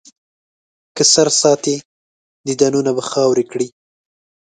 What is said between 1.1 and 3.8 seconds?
سر ساتې، دیدنونه به خاورې کړي.